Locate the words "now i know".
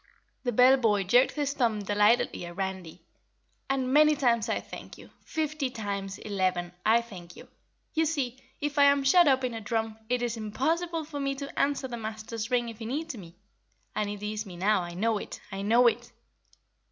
14.57-15.19